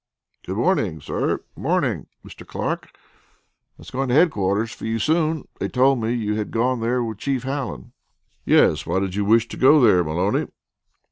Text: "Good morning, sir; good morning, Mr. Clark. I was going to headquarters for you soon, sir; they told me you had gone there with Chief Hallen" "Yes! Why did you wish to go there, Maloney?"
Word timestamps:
"Good 0.47 0.55
morning, 0.55 0.99
sir; 0.99 1.43
good 1.53 1.61
morning, 1.61 2.07
Mr. 2.25 2.43
Clark. 2.43 2.87
I 2.95 2.97
was 3.77 3.91
going 3.91 4.07
to 4.09 4.15
headquarters 4.15 4.71
for 4.71 4.85
you 4.87 4.97
soon, 4.97 5.41
sir; 5.43 5.47
they 5.59 5.67
told 5.67 6.01
me 6.01 6.11
you 6.11 6.33
had 6.33 6.49
gone 6.49 6.79
there 6.79 7.03
with 7.03 7.19
Chief 7.19 7.43
Hallen" 7.43 7.93
"Yes! 8.43 8.87
Why 8.87 8.97
did 8.97 9.13
you 9.13 9.23
wish 9.25 9.47
to 9.49 9.57
go 9.57 9.79
there, 9.79 10.03
Maloney?" 10.03 10.47